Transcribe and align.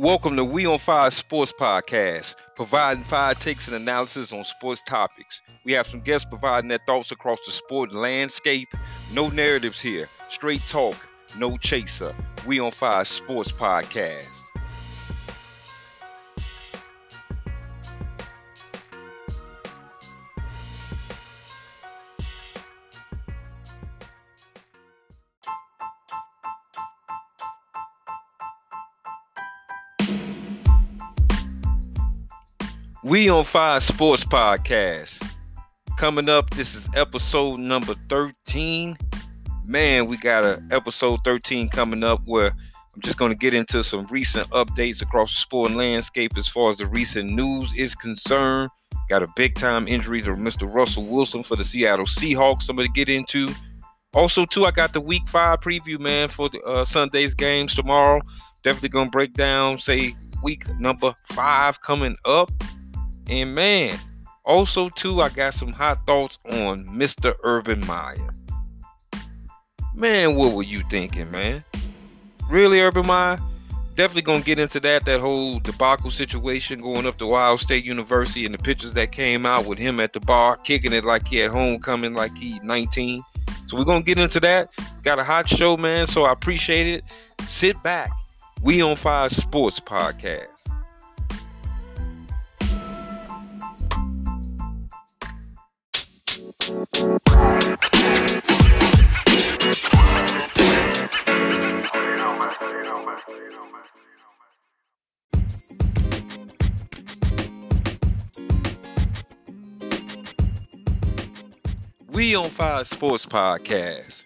Welcome 0.00 0.36
to 0.36 0.46
We 0.46 0.64
on 0.64 0.78
Fire 0.78 1.10
Sports 1.10 1.52
Podcast, 1.52 2.36
providing 2.54 3.04
fire 3.04 3.34
takes 3.34 3.66
and 3.66 3.76
analysis 3.76 4.32
on 4.32 4.44
sports 4.44 4.80
topics. 4.80 5.42
We 5.62 5.72
have 5.72 5.86
some 5.86 6.00
guests 6.00 6.26
providing 6.26 6.68
their 6.68 6.80
thoughts 6.86 7.12
across 7.12 7.38
the 7.44 7.52
sport 7.52 7.92
landscape. 7.92 8.70
No 9.12 9.28
narratives 9.28 9.78
here, 9.78 10.08
straight 10.28 10.66
talk, 10.66 10.96
no 11.36 11.58
chaser. 11.58 12.14
We 12.46 12.60
on 12.60 12.72
Fire 12.72 13.04
Sports 13.04 13.52
Podcast. 13.52 14.49
We 33.02 33.30
on 33.30 33.44
Fire 33.44 33.80
Sports 33.80 34.24
Podcast. 34.24 35.26
Coming 35.96 36.28
up, 36.28 36.50
this 36.50 36.74
is 36.74 36.86
episode 36.94 37.58
number 37.58 37.94
13. 38.10 38.94
Man, 39.64 40.06
we 40.06 40.18
got 40.18 40.44
a 40.44 40.62
episode 40.70 41.20
13 41.24 41.70
coming 41.70 42.04
up 42.04 42.20
where 42.26 42.48
I'm 42.48 43.00
just 43.00 43.16
going 43.16 43.32
to 43.32 43.38
get 43.38 43.54
into 43.54 43.82
some 43.82 44.06
recent 44.08 44.50
updates 44.50 45.00
across 45.00 45.32
the 45.32 45.38
sport 45.38 45.70
landscape 45.70 46.36
as 46.36 46.46
far 46.46 46.72
as 46.72 46.76
the 46.76 46.86
recent 46.88 47.30
news 47.30 47.72
is 47.74 47.94
concerned. 47.94 48.68
Got 49.08 49.22
a 49.22 49.28
big 49.34 49.54
time 49.54 49.88
injury 49.88 50.20
to 50.20 50.32
Mr. 50.32 50.70
Russell 50.70 51.06
Wilson 51.06 51.42
for 51.42 51.56
the 51.56 51.64
Seattle 51.64 52.04
Seahawks. 52.04 52.68
I'm 52.68 52.76
going 52.76 52.86
to 52.86 52.92
get 52.92 53.08
into. 53.08 53.48
Also, 54.12 54.44
too, 54.44 54.66
I 54.66 54.72
got 54.72 54.92
the 54.92 55.00
week 55.00 55.26
five 55.26 55.60
preview, 55.60 55.98
man, 55.98 56.28
for 56.28 56.50
the, 56.50 56.60
uh, 56.64 56.84
Sunday's 56.84 57.34
games 57.34 57.74
tomorrow. 57.74 58.20
Definitely 58.62 58.90
going 58.90 59.06
to 59.06 59.10
break 59.10 59.32
down, 59.32 59.78
say, 59.78 60.14
week 60.42 60.64
number 60.78 61.14
five 61.32 61.80
coming 61.80 62.16
up. 62.26 62.50
And 63.30 63.54
man, 63.54 63.96
also 64.44 64.88
too, 64.88 65.22
I 65.22 65.28
got 65.28 65.54
some 65.54 65.72
hot 65.72 66.04
thoughts 66.06 66.38
on 66.46 66.84
Mr. 66.86 67.34
Urban 67.44 67.86
Meyer. 67.86 68.30
Man, 69.94 70.34
what 70.34 70.52
were 70.54 70.64
you 70.64 70.82
thinking, 70.90 71.30
man? 71.30 71.64
Really, 72.48 72.80
Urban 72.80 73.06
Meyer? 73.06 73.38
Definitely 73.94 74.22
gonna 74.22 74.42
get 74.42 74.58
into 74.58 74.80
that, 74.80 75.04
that 75.04 75.20
whole 75.20 75.60
debacle 75.60 76.10
situation 76.10 76.80
going 76.80 77.06
up 77.06 77.18
to 77.18 77.32
Ohio 77.32 77.56
State 77.56 77.84
University 77.84 78.44
and 78.44 78.54
the 78.54 78.58
pictures 78.58 78.94
that 78.94 79.12
came 79.12 79.46
out 79.46 79.66
with 79.66 79.78
him 79.78 80.00
at 80.00 80.12
the 80.12 80.20
bar, 80.20 80.56
kicking 80.56 80.92
it 80.92 81.04
like 81.04 81.28
he 81.28 81.36
had 81.36 81.50
homecoming, 81.50 82.14
like 82.14 82.34
he 82.36 82.58
19. 82.64 83.22
So 83.66 83.76
we're 83.76 83.84
gonna 83.84 84.02
get 84.02 84.18
into 84.18 84.40
that. 84.40 84.70
Got 85.04 85.20
a 85.20 85.24
hot 85.24 85.48
show, 85.48 85.76
man. 85.76 86.08
So 86.08 86.24
I 86.24 86.32
appreciate 86.32 86.88
it. 86.88 87.04
Sit 87.44 87.80
back. 87.84 88.10
We 88.62 88.82
on 88.82 88.96
Fire 88.96 89.30
Sports 89.30 89.78
Podcast. 89.78 90.59
We 112.30 112.36
on 112.36 112.48
Fire 112.48 112.84
Sports 112.84 113.26
Podcast. 113.26 114.24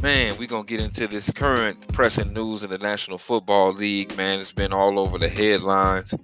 Man, 0.00 0.38
we're 0.38 0.46
gonna 0.46 0.62
get 0.62 0.80
into 0.80 1.08
this 1.08 1.32
current 1.32 1.88
pressing 1.88 2.32
news 2.32 2.62
in 2.62 2.70
the 2.70 2.78
National 2.78 3.18
Football 3.18 3.72
League. 3.72 4.16
Man, 4.16 4.38
it's 4.38 4.52
been 4.52 4.72
all 4.72 5.00
over 5.00 5.18
the 5.18 5.28
headlines. 5.28 6.14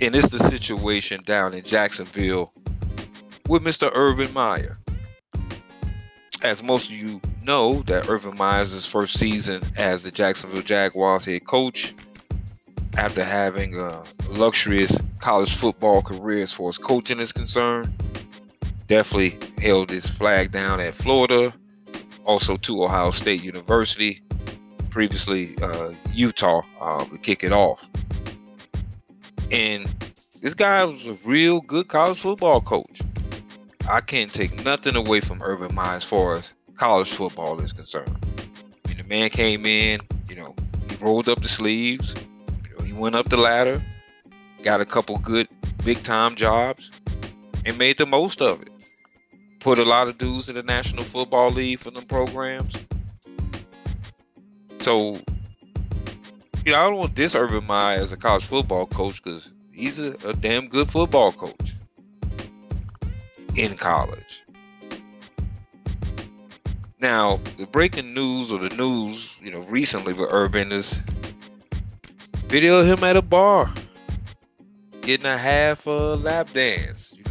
And 0.00 0.14
it's 0.14 0.28
the 0.28 0.38
situation 0.38 1.24
down 1.24 1.54
in 1.54 1.64
Jacksonville 1.64 2.52
with 3.48 3.64
Mr. 3.64 3.90
Urban 3.92 4.32
Meyer. 4.32 4.78
As 6.44 6.62
most 6.62 6.88
of 6.88 6.94
you 6.94 7.20
know, 7.42 7.82
that 7.88 8.08
Urban 8.08 8.36
Meyer's 8.36 8.86
first 8.86 9.18
season 9.18 9.64
as 9.76 10.04
the 10.04 10.12
Jacksonville 10.12 10.62
Jaguars 10.62 11.24
head 11.24 11.44
coach 11.48 11.92
after 12.96 13.24
having 13.24 13.76
a 13.76 14.04
luxurious 14.28 14.96
college 15.18 15.52
football 15.56 16.00
career 16.00 16.44
as 16.44 16.52
far 16.52 16.68
as 16.68 16.78
coaching 16.78 17.18
is 17.18 17.32
concerned. 17.32 17.92
Definitely 18.86 19.38
held 19.62 19.90
his 19.90 20.06
flag 20.06 20.52
down 20.52 20.80
at 20.80 20.94
Florida, 20.94 21.52
also 22.24 22.56
to 22.58 22.84
Ohio 22.84 23.10
State 23.10 23.42
University, 23.42 24.22
previously 24.90 25.56
uh, 25.62 25.92
Utah 26.12 26.62
uh, 26.80 27.04
to 27.04 27.18
kick 27.18 27.42
it 27.42 27.52
off. 27.52 27.88
And 29.50 29.86
this 30.42 30.54
guy 30.54 30.84
was 30.84 31.06
a 31.06 31.14
real 31.24 31.60
good 31.62 31.88
college 31.88 32.20
football 32.20 32.60
coach. 32.60 33.00
I 33.88 34.00
can't 34.00 34.32
take 34.32 34.64
nothing 34.64 34.96
away 34.96 35.20
from 35.20 35.42
Urban 35.42 35.74
Meyer 35.74 35.96
as 35.96 36.04
far 36.04 36.36
as 36.36 36.54
college 36.76 37.12
football 37.12 37.58
is 37.60 37.72
concerned. 37.72 38.16
I 38.84 38.88
mean, 38.88 38.98
the 38.98 39.04
man 39.04 39.30
came 39.30 39.64
in, 39.66 40.00
you 40.28 40.36
know, 40.36 40.54
he 40.88 40.96
rolled 40.96 41.28
up 41.28 41.42
the 41.42 41.48
sleeves, 41.48 42.14
you 42.68 42.76
know, 42.76 42.84
he 42.84 42.92
went 42.92 43.14
up 43.14 43.28
the 43.28 43.36
ladder, 43.36 43.82
got 44.62 44.80
a 44.80 44.84
couple 44.84 45.18
good 45.18 45.48
big 45.84 46.02
time 46.02 46.34
jobs, 46.34 46.90
and 47.64 47.78
made 47.78 47.98
the 47.98 48.06
most 48.06 48.40
of 48.42 48.62
it. 48.62 48.68
Put 49.64 49.78
a 49.78 49.82
lot 49.82 50.08
of 50.08 50.18
dudes 50.18 50.50
in 50.50 50.56
the 50.56 50.62
National 50.62 51.02
Football 51.02 51.48
League 51.50 51.78
for 51.78 51.90
them 51.90 52.04
programs. 52.04 52.74
So, 54.78 55.14
you 56.66 56.72
know, 56.72 56.78
I 56.78 56.86
don't 56.86 56.96
want 56.96 57.16
this 57.16 57.34
Urban 57.34 57.64
Meyer 57.64 57.98
as 57.98 58.12
a 58.12 58.18
college 58.18 58.44
football 58.44 58.84
coach 58.84 59.24
because 59.24 59.50
he's 59.72 59.98
a, 59.98 60.12
a 60.26 60.34
damn 60.34 60.68
good 60.68 60.90
football 60.90 61.32
coach 61.32 61.72
in 63.56 63.74
college. 63.74 64.44
Now, 67.00 67.40
the 67.56 67.64
breaking 67.64 68.12
news 68.12 68.52
or 68.52 68.58
the 68.58 68.76
news, 68.76 69.34
you 69.40 69.50
know, 69.50 69.60
recently 69.60 70.12
with 70.12 70.28
Urban 70.30 70.72
is 70.72 71.02
video 72.48 72.80
of 72.80 72.86
him 72.86 73.02
at 73.02 73.16
a 73.16 73.22
bar 73.22 73.72
getting 75.00 75.24
a 75.24 75.38
half 75.38 75.86
a 75.86 76.16
lap 76.16 76.52
dance. 76.52 77.14
You 77.16 77.23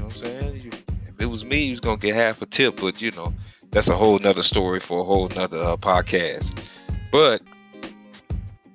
it 1.23 1.27
was 1.27 1.45
me, 1.45 1.65
he 1.65 1.69
was 1.71 1.79
gonna 1.79 1.97
get 1.97 2.15
half 2.15 2.41
a 2.41 2.45
tip, 2.45 2.79
but 2.81 3.01
you 3.01 3.11
know, 3.11 3.33
that's 3.71 3.87
a 3.87 3.95
whole 3.95 4.19
nother 4.19 4.43
story 4.43 4.81
for 4.81 4.99
a 4.99 5.03
whole 5.03 5.29
nother 5.29 5.61
uh, 5.61 5.77
podcast. 5.77 6.69
But 7.11 7.41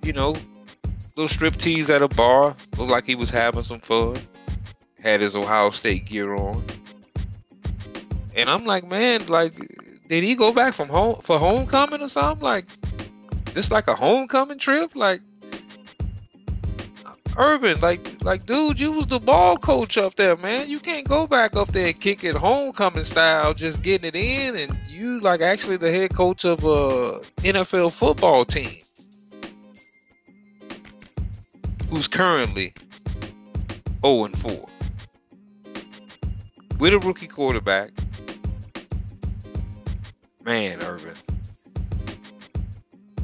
you 0.03 0.14
know, 0.14 0.34
little 1.14 1.28
strip 1.28 1.56
tease 1.56 1.91
at 1.91 2.00
a 2.00 2.08
bar, 2.08 2.56
looked 2.78 2.91
like 2.91 3.06
he 3.06 3.14
was 3.14 3.28
having 3.28 3.62
some 3.62 3.81
fun. 3.81 4.16
Had 5.00 5.20
his 5.20 5.37
Ohio 5.37 5.70
State 5.70 6.06
gear 6.06 6.34
on. 6.34 6.64
And 8.34 8.48
I'm 8.48 8.64
like, 8.64 8.88
man, 8.88 9.26
like, 9.26 9.54
did 10.08 10.25
he 10.25 10.34
go 10.34 10.53
back 10.53 10.75
from 10.75 10.88
home 10.88 11.20
for 11.22 11.38
homecoming 11.38 12.00
or 12.00 12.08
something? 12.08 12.42
Like, 12.42 12.64
this 13.53 13.70
like 13.70 13.88
a 13.88 13.94
homecoming 13.94 14.58
trip? 14.58 14.97
Like, 14.97 15.20
Urban, 17.38 17.78
like, 17.81 18.22
like, 18.25 18.47
dude, 18.47 18.81
you 18.81 18.93
was 18.93 19.06
the 19.06 19.21
ball 19.21 19.56
coach 19.56 19.97
up 19.97 20.16
there, 20.16 20.37
man. 20.37 20.69
You 20.69 20.81
can't 20.81 21.06
go 21.06 21.26
back 21.26 21.54
up 21.54 21.69
there 21.69 21.87
and 21.87 22.00
kick 22.00 22.25
it 22.25 22.34
homecoming 22.34 23.04
style, 23.04 23.54
just 23.54 23.82
getting 23.82 24.09
it 24.09 24.16
in, 24.16 24.56
and 24.56 24.78
you 24.88 25.21
like 25.21 25.41
actually 25.41 25.76
the 25.76 25.91
head 25.91 26.15
coach 26.15 26.44
of 26.44 26.65
a 26.65 27.21
NFL 27.43 27.93
football 27.93 28.44
team, 28.44 28.82
who's 31.88 32.08
currently 32.08 32.75
0 34.02 34.25
and 34.25 34.38
4 34.38 34.69
with 36.79 36.93
a 36.93 36.99
rookie 36.99 37.26
quarterback 37.26 37.93
Man, 40.49 40.81
Urban. 40.81 41.12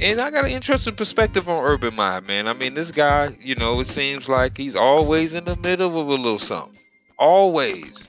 And 0.01 0.21
I 0.21 0.31
got 0.31 0.45
an 0.45 0.51
interesting 0.51 0.95
perspective 0.97 1.49
on 1.49 1.65
Urban 1.65 1.95
Meyer, 1.95 2.21
man. 2.21 2.49
I 2.49 2.53
mean, 2.53 2.75
this 2.75 2.91
guy, 2.91 3.37
you 3.41 3.55
know, 3.55 3.79
it 3.79 3.87
seems 3.87 4.29
like 4.29 4.57
he's 4.57 4.75
always 4.75 5.35
in 5.35 5.45
the 5.45 5.57
middle 5.57 6.01
of 6.01 6.09
a 6.09 6.11
little 6.11 6.39
something. 6.39 6.81
Always. 7.17 8.09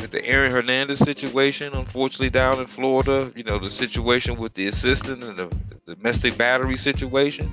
With 0.00 0.12
the 0.12 0.24
Aaron 0.24 0.52
Hernandez 0.52 1.00
situation, 1.00 1.74
unfortunately, 1.74 2.30
down 2.30 2.60
in 2.60 2.66
Florida, 2.66 3.32
you 3.34 3.42
know, 3.42 3.58
the 3.58 3.70
situation 3.70 4.36
with 4.36 4.54
the 4.54 4.68
assistant 4.68 5.24
and 5.24 5.36
the, 5.36 5.46
the 5.84 5.94
domestic 5.96 6.38
battery 6.38 6.76
situation. 6.76 7.52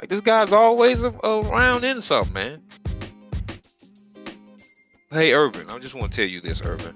Like, 0.00 0.08
this 0.08 0.20
guy's 0.20 0.52
always 0.52 1.04
around 1.04 1.84
in 1.84 2.00
something, 2.00 2.32
man. 2.32 2.62
Hey, 5.10 5.32
Urban, 5.34 5.70
I 5.70 5.78
just 5.78 5.94
want 5.94 6.12
to 6.12 6.16
tell 6.16 6.28
you 6.28 6.40
this, 6.40 6.62
Urban 6.64 6.94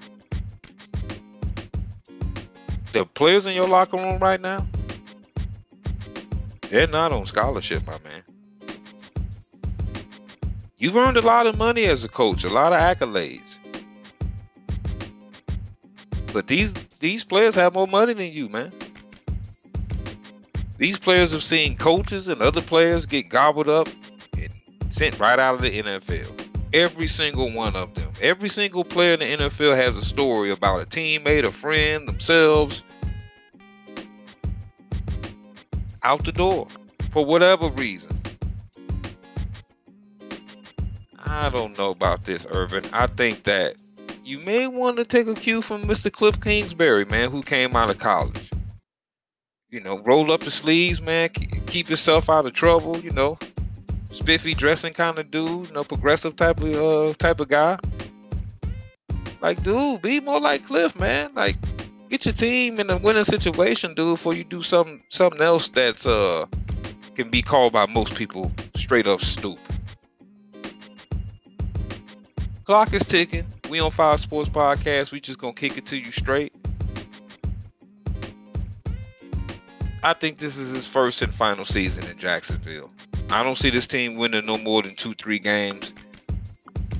the 2.94 3.04
players 3.04 3.46
in 3.46 3.54
your 3.54 3.66
locker 3.66 3.96
room 3.96 4.20
right 4.20 4.40
now, 4.40 4.64
they're 6.70 6.86
not 6.86 7.12
on 7.12 7.26
scholarship, 7.26 7.84
my 7.86 7.98
man. 8.04 8.22
You've 10.78 10.96
earned 10.96 11.16
a 11.16 11.22
lot 11.22 11.48
of 11.48 11.58
money 11.58 11.86
as 11.86 12.04
a 12.04 12.08
coach, 12.08 12.44
a 12.44 12.48
lot 12.48 12.72
of 12.72 12.78
accolades. 12.78 13.58
But 16.32 16.46
these 16.46 16.72
these 17.00 17.24
players 17.24 17.54
have 17.56 17.74
more 17.74 17.86
money 17.88 18.14
than 18.14 18.32
you, 18.32 18.48
man. 18.48 18.72
These 20.78 20.98
players 20.98 21.32
have 21.32 21.42
seen 21.42 21.76
coaches 21.76 22.28
and 22.28 22.40
other 22.42 22.62
players 22.62 23.06
get 23.06 23.28
gobbled 23.28 23.68
up 23.68 23.88
and 24.36 24.50
sent 24.90 25.18
right 25.18 25.38
out 25.38 25.56
of 25.56 25.62
the 25.62 25.82
NFL. 25.82 26.48
Every 26.72 27.08
single 27.08 27.50
one 27.50 27.74
of 27.74 27.94
them. 27.94 28.03
Every 28.24 28.48
single 28.48 28.84
player 28.84 29.12
in 29.12 29.20
the 29.20 29.26
NFL 29.26 29.76
has 29.76 29.96
a 29.96 30.02
story 30.02 30.50
about 30.50 30.80
a 30.80 30.86
teammate, 30.86 31.44
a 31.44 31.52
friend, 31.52 32.08
themselves. 32.08 32.82
Out 36.02 36.24
the 36.24 36.32
door 36.32 36.66
for 37.10 37.22
whatever 37.22 37.68
reason. 37.68 38.18
I 41.22 41.50
don't 41.50 41.76
know 41.76 41.90
about 41.90 42.24
this, 42.24 42.46
Urban. 42.50 42.86
I 42.94 43.08
think 43.08 43.44
that 43.44 43.74
you 44.24 44.38
may 44.38 44.68
want 44.68 44.96
to 44.96 45.04
take 45.04 45.26
a 45.26 45.34
cue 45.34 45.60
from 45.60 45.82
Mr. 45.82 46.10
Cliff 46.10 46.40
Kingsbury, 46.40 47.04
man, 47.04 47.30
who 47.30 47.42
came 47.42 47.76
out 47.76 47.90
of 47.90 47.98
college. 47.98 48.50
You 49.68 49.80
know, 49.80 49.98
roll 49.98 50.32
up 50.32 50.40
the 50.40 50.50
sleeves, 50.50 51.02
man. 51.02 51.28
Keep 51.28 51.90
yourself 51.90 52.30
out 52.30 52.46
of 52.46 52.54
trouble. 52.54 52.98
You 53.00 53.10
know, 53.10 53.38
spiffy 54.12 54.54
dressing 54.54 54.94
kind 54.94 55.18
of 55.18 55.30
dude. 55.30 55.66
You 55.66 55.74
know, 55.74 55.84
progressive 55.84 56.36
type 56.36 56.62
of 56.62 56.74
uh, 56.74 57.12
type 57.18 57.40
of 57.40 57.48
guy. 57.48 57.78
Like, 59.44 59.62
dude, 59.62 60.00
be 60.00 60.20
more 60.20 60.40
like 60.40 60.64
Cliff, 60.64 60.98
man. 60.98 61.30
Like, 61.34 61.56
get 62.08 62.24
your 62.24 62.32
team 62.32 62.80
in 62.80 62.88
a 62.88 62.96
winning 62.96 63.24
situation, 63.24 63.92
dude, 63.92 64.14
before 64.14 64.32
you 64.32 64.42
do 64.42 64.62
something 64.62 65.02
something 65.10 65.42
else 65.42 65.68
that's 65.68 66.06
uh 66.06 66.46
can 67.14 67.28
be 67.28 67.42
called 67.42 67.74
by 67.74 67.84
most 67.84 68.14
people 68.14 68.50
straight 68.74 69.06
up 69.06 69.20
stupid. 69.20 69.60
Clock 72.64 72.94
is 72.94 73.04
ticking. 73.04 73.44
We 73.68 73.80
on 73.80 73.90
Fire 73.90 74.16
Sports 74.16 74.48
Podcast. 74.48 75.12
We 75.12 75.20
just 75.20 75.38
gonna 75.38 75.52
kick 75.52 75.76
it 75.76 75.84
to 75.88 75.98
you 75.98 76.10
straight. 76.10 76.54
I 80.02 80.14
think 80.14 80.38
this 80.38 80.56
is 80.56 80.70
his 80.70 80.86
first 80.86 81.20
and 81.20 81.34
final 81.34 81.66
season 81.66 82.06
in 82.06 82.16
Jacksonville. 82.16 82.90
I 83.28 83.42
don't 83.42 83.58
see 83.58 83.68
this 83.68 83.86
team 83.86 84.16
winning 84.16 84.46
no 84.46 84.56
more 84.56 84.80
than 84.80 84.94
two, 84.94 85.12
three 85.12 85.38
games. 85.38 85.92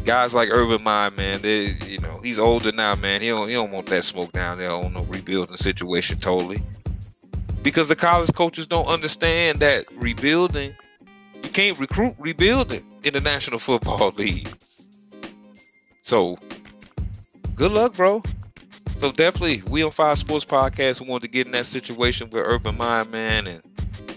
Guys 0.04 0.34
like 0.34 0.50
Urban 0.50 0.82
Meyer, 0.82 1.10
man, 1.10 1.40
they, 1.40 1.76
you 1.86 1.98
know, 1.98 2.20
he's 2.22 2.38
older 2.38 2.72
now, 2.72 2.94
man. 2.94 3.22
He 3.22 3.28
don't, 3.28 3.48
he 3.48 3.54
don't 3.54 3.70
want 3.70 3.86
that 3.86 4.04
smoke 4.04 4.32
down 4.32 4.58
there 4.58 4.70
on 4.70 4.92
no 4.92 5.02
rebuilding 5.04 5.56
situation 5.56 6.18
totally. 6.18 6.62
Because 7.62 7.88
the 7.88 7.96
college 7.96 8.32
coaches 8.34 8.66
don't 8.66 8.86
understand 8.86 9.60
that 9.60 9.86
rebuilding, 9.94 10.74
you 11.42 11.48
can't 11.50 11.78
recruit 11.78 12.14
rebuilding 12.18 12.84
in 13.02 13.14
the 13.14 13.20
National 13.20 13.58
Football 13.58 14.10
League. 14.16 14.48
So, 16.02 16.38
good 17.54 17.72
luck, 17.72 17.94
bro. 17.94 18.22
So 18.98 19.10
definitely, 19.10 19.62
we 19.68 19.82
on 19.82 19.90
Fire 19.90 20.16
Sports 20.16 20.44
Podcast. 20.44 21.06
Wanted 21.06 21.22
to 21.22 21.28
get 21.28 21.46
in 21.46 21.52
that 21.52 21.66
situation 21.66 22.28
with 22.30 22.42
Urban 22.44 22.76
Meyer, 22.76 23.04
man, 23.06 23.46
and 23.46 23.62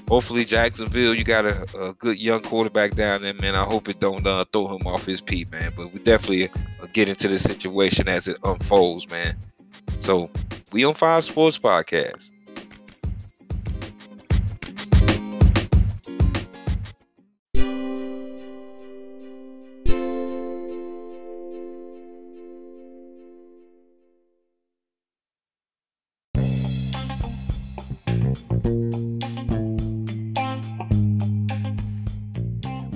hopefully 0.08 0.46
Jacksonville, 0.46 1.14
you 1.14 1.24
got 1.24 1.46
a, 1.46 1.68
a, 1.80 1.94
good 1.94 2.18
young 2.18 2.42
quarterback 2.42 2.96
down 2.96 3.22
there, 3.22 3.34
man. 3.34 3.56
I 3.56 3.64
hope 3.64 3.90
it 3.90 4.00
don't 4.00 4.26
uh, 4.26 4.46
throw 4.52 4.68
him 4.76 4.88
off 4.88 5.06
his 5.06 5.22
feet, 5.22 5.52
man. 5.52 5.74
But 5.76 5.94
we 5.94 6.00
definitely 6.00 6.50
uh, 6.82 6.88
get 6.94 7.10
into 7.10 7.28
the 7.28 7.40
situation 7.40 8.08
as 8.08 8.28
it 8.28 8.38
unfolds, 8.44 9.10
man. 9.10 9.36
So 9.98 10.30
we 10.72 10.86
on 10.86 10.94
Fire 10.94 11.22
Sports 11.22 11.58
Podcast. 11.58 12.30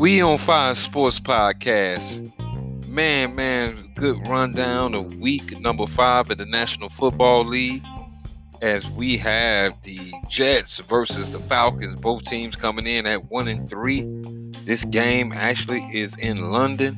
We 0.02 0.20
on 0.20 0.40
Fire 0.40 0.74
Sports 0.74 1.20
Podcast. 1.20 2.36
Man, 2.88 3.36
man, 3.36 3.92
good 3.94 4.28
rundown 4.28 4.96
of 4.96 5.16
week 5.18 5.60
number 5.60 5.86
five 5.86 6.32
of 6.32 6.40
the 6.40 6.48
National 6.48 6.90
Football 6.90 7.46
League. 7.46 7.84
As 8.64 8.90
we 8.90 9.16
have 9.18 9.80
the 9.84 10.12
Jets 10.28 10.80
versus 10.80 11.30
the 11.30 11.40
Falcons, 11.40 12.02
both 12.02 12.24
teams 12.24 12.56
coming 12.56 12.88
in 12.88 13.06
at 13.06 13.30
one 13.30 13.48
and 13.48 13.70
three. 13.70 14.02
This 14.66 14.86
game 14.86 15.34
actually 15.34 15.88
is 15.94 16.18
in 16.18 16.50
London. 16.50 16.98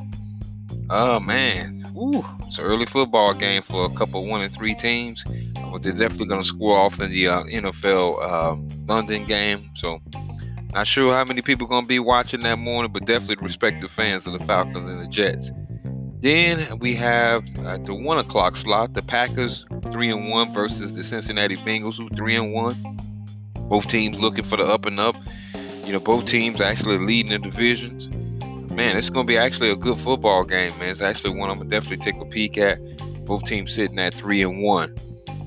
Oh 0.89 1.19
man, 1.19 1.85
Ooh, 1.97 2.25
it's 2.47 2.57
an 2.57 2.63
early 2.63 2.85
football 2.85 3.33
game 3.33 3.63
for 3.63 3.83
a 3.85 3.89
couple 3.95 4.25
one 4.25 4.43
and 4.43 4.53
three 4.53 4.75
teams. 4.75 5.25
But 5.55 5.83
they're 5.83 5.91
definitely 5.91 6.27
going 6.27 6.41
to 6.41 6.47
score 6.47 6.77
off 6.77 7.01
in 7.01 7.11
the 7.11 7.27
uh, 7.27 7.43
NFL 7.43 8.21
uh, 8.21 8.55
London 8.87 9.25
game. 9.25 9.69
So 9.73 10.01
not 10.73 10.87
sure 10.87 11.13
how 11.13 11.23
many 11.23 11.41
people 11.41 11.67
to 11.67 11.87
be 11.87 11.99
watching 11.99 12.41
that 12.41 12.57
morning, 12.57 12.91
but 12.91 13.05
definitely 13.05 13.43
respect 13.43 13.81
the 13.81 13.87
fans 13.87 14.25
of 14.25 14.33
the 14.33 14.43
Falcons 14.45 14.87
and 14.87 14.99
the 14.99 15.07
Jets. 15.07 15.51
Then 16.19 16.79
we 16.79 16.95
have 16.95 17.43
at 17.59 17.65
uh, 17.65 17.77
the 17.83 17.93
one 17.93 18.17
o'clock 18.17 18.55
slot 18.55 18.93
the 18.93 19.01
Packers 19.01 19.65
three 19.91 20.09
and 20.09 20.29
one 20.29 20.53
versus 20.53 20.95
the 20.95 21.03
Cincinnati 21.03 21.57
Bengals 21.57 21.97
who 21.97 22.07
three 22.07 22.35
and 22.35 22.53
one. 22.53 22.75
Both 23.69 23.87
teams 23.87 24.21
looking 24.21 24.43
for 24.45 24.57
the 24.57 24.63
up 24.63 24.85
and 24.85 24.99
up. 24.99 25.15
You 25.85 25.91
know, 25.91 25.99
both 25.99 26.25
teams 26.25 26.61
actually 26.61 26.97
leading 26.97 27.31
the 27.31 27.39
divisions. 27.39 28.09
Man, 28.71 28.97
it's 28.97 29.09
to 29.09 29.23
be 29.25 29.37
actually 29.37 29.69
a 29.69 29.75
good 29.75 29.99
football 29.99 30.45
game, 30.45 30.77
man. 30.79 30.89
It's 30.89 31.01
actually 31.01 31.37
one 31.37 31.49
I'm 31.49 31.57
gonna 31.57 31.69
definitely 31.69 31.97
take 31.97 32.21
a 32.21 32.25
peek 32.25 32.57
at. 32.57 32.79
Both 33.25 33.43
teams 33.43 33.73
sitting 33.73 33.99
at 33.99 34.13
three 34.13 34.41
and 34.41 34.63
one. 34.63 34.95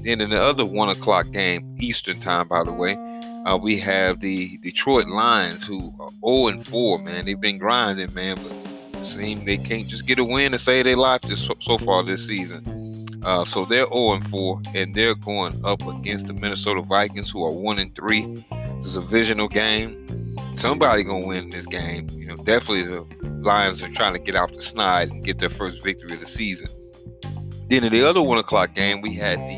Then 0.03 0.21
in 0.21 0.31
the 0.31 0.43
other 0.43 0.65
one 0.65 0.89
o'clock 0.89 1.31
game, 1.31 1.77
Eastern 1.81 2.21
time, 2.21 2.49
by 2.49 2.63
the 2.63 2.73
way, 2.73 2.97
uh, 3.47 3.57
we 3.57 3.79
have 3.79 4.21
the 4.21 4.59
Detroit 4.59 5.07
Lions 5.07 5.65
who 5.65 5.95
are 6.01 6.11
0 6.25 6.49
and 6.49 6.67
4, 6.67 6.99
man. 6.99 7.25
They've 7.25 7.41
been 7.41 7.59
grinding, 7.59 8.13
man, 8.13 8.37
but 8.43 9.05
seem 9.05 9.45
they 9.45 9.57
can't 9.57 9.87
just 9.87 10.05
get 10.05 10.19
a 10.19 10.25
win 10.25 10.53
and 10.53 10.61
save 10.61 10.85
their 10.85 10.97
life 10.97 11.23
this, 11.23 11.49
so 11.61 11.79
far 11.79 12.03
this 12.03 12.27
season. 12.27 12.65
Uh, 13.23 13.45
so 13.45 13.65
they're 13.65 13.87
0 13.87 14.15
and 14.15 14.29
4, 14.29 14.63
and 14.75 14.95
they're 14.95 15.15
going 15.15 15.65
up 15.65 15.81
against 15.87 16.27
the 16.27 16.35
Minnesota 16.35 16.83
Vikings, 16.83 17.31
who 17.31 17.45
are 17.45 17.53
1 17.53 17.79
and 17.79 17.95
3. 17.95 18.45
This 18.77 18.87
is 18.87 18.97
a 18.97 19.01
visional 19.01 19.49
game. 19.49 20.03
Somebody 20.55 21.05
gonna 21.05 21.27
win 21.27 21.51
this 21.51 21.67
game. 21.67 22.09
You 22.11 22.27
know, 22.27 22.37
definitely 22.37 22.85
the 22.85 23.07
Lions 23.43 23.83
are 23.83 23.93
trying 23.93 24.15
to 24.15 24.19
get 24.19 24.35
off 24.35 24.53
the 24.53 24.63
snide 24.63 25.11
and 25.11 25.25
get 25.25 25.39
their 25.39 25.51
first 25.51 25.85
victory 25.85 26.15
of 26.15 26.21
the 26.21 26.27
season. 26.27 26.69
Then 27.69 27.85
in 27.85 27.93
the 27.93 28.09
other 28.09 28.23
one 28.23 28.39
o'clock 28.39 28.75
game, 28.75 29.03
we 29.03 29.15
had 29.15 29.39
the 29.47 29.56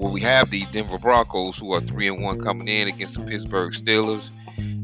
well, 0.00 0.10
we 0.10 0.22
have 0.22 0.48
the 0.48 0.64
Denver 0.72 0.98
Broncos 0.98 1.58
who 1.58 1.74
are 1.74 1.80
three 1.80 2.08
and 2.08 2.22
one 2.22 2.40
coming 2.40 2.68
in 2.68 2.88
against 2.88 3.18
the 3.18 3.20
Pittsburgh 3.20 3.74
Steelers, 3.74 4.30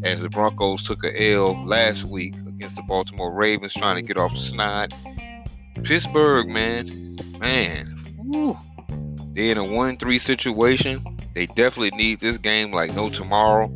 as 0.05 0.21
the 0.21 0.29
Broncos 0.29 0.83
took 0.83 1.03
a 1.05 1.33
L 1.33 1.65
last 1.65 2.05
week 2.05 2.35
against 2.47 2.77
the 2.77 2.83
Baltimore 2.83 3.33
Ravens, 3.33 3.73
trying 3.73 3.97
to 3.97 4.03
get 4.03 4.19
off 4.19 4.35
the 4.35 4.41
snide. 4.41 4.93
Pittsburgh, 5.83 6.51
man, 6.51 7.17
man, 7.39 7.87
whew, 8.31 8.59
they're 9.33 9.53
in 9.53 9.57
a 9.57 9.65
one 9.65 9.97
three 9.97 10.19
situation. 10.19 11.03
They 11.35 11.47
definitely 11.47 11.97
need 11.97 12.21
this 12.21 12.37
game 12.37 12.71
like 12.73 12.95
no 12.95 13.09
tomorrow. 13.09 13.73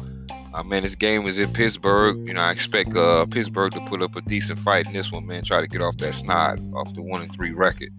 Uh, 0.52 0.62
man, 0.62 0.82
this 0.82 0.94
game 0.94 1.26
is 1.26 1.38
in 1.38 1.50
Pittsburgh. 1.54 2.28
You 2.28 2.34
know, 2.34 2.42
I 2.42 2.50
expect 2.50 2.94
uh, 2.94 3.24
Pittsburgh 3.24 3.72
to 3.72 3.80
put 3.86 4.02
up 4.02 4.14
a 4.14 4.20
decent 4.20 4.58
fight 4.58 4.86
in 4.86 4.92
this 4.92 5.10
one, 5.10 5.26
man. 5.26 5.42
Try 5.42 5.62
to 5.62 5.68
get 5.68 5.80
off 5.80 5.96
that 5.98 6.14
snide, 6.14 6.60
off 6.74 6.92
the 6.94 7.00
one 7.00 7.22
and 7.22 7.34
three 7.34 7.52
record. 7.52 7.90